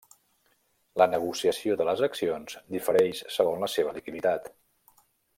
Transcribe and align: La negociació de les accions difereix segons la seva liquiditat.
La 1.01 1.05
negociació 1.11 1.75
de 1.81 1.85
les 1.89 2.01
accions 2.07 2.57
difereix 2.77 3.21
segons 3.37 3.65
la 3.67 3.73
seva 3.77 3.93
liquiditat. 3.99 4.49